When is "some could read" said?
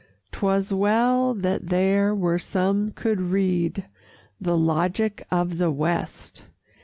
2.39-3.85